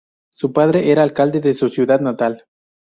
[0.31, 2.47] Su padre era alcalde de su ciudad natal.